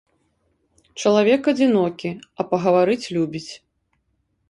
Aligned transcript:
Чалавек 1.03 1.51
адзінокі, 1.53 2.09
а 2.39 2.49
пагаварыць 2.55 3.01
любіць. 3.15 3.49